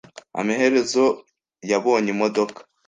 Amaherezo, 0.39 1.03
yabonye 1.71 2.09
imodoka. 2.15 2.59